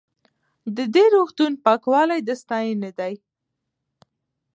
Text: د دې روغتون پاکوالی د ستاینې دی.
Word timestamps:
د 0.75 0.77
دې 0.93 1.05
روغتون 1.15 1.51
پاکوالی 1.65 2.19
د 2.27 2.29
ستاینې 2.41 2.91
دی. 2.99 3.13